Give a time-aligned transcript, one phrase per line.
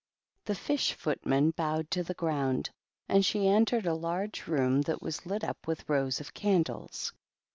[0.45, 2.71] The fish footman bowed to the ground,
[3.07, 7.13] and she entered a large room that was lit up with rows of candles.